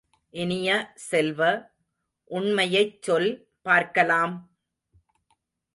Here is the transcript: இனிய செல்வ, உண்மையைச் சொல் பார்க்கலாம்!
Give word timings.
இனிய 0.33 0.69
செல்வ, 0.95 1.41
உண்மையைச் 2.31 3.01
சொல் 3.01 3.31
பார்க்கலாம்! 3.61 4.35